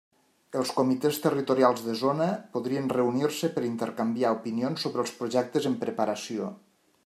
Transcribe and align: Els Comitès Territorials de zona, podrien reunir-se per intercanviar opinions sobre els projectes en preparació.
Els 0.61 0.69
Comitès 0.77 1.19
Territorials 1.25 1.83
de 1.89 1.93
zona, 1.99 2.29
podrien 2.57 2.89
reunir-se 2.95 3.51
per 3.59 3.65
intercanviar 3.69 4.35
opinions 4.41 4.87
sobre 4.87 5.07
els 5.07 5.15
projectes 5.21 5.69
en 5.73 5.77
preparació. 5.85 6.53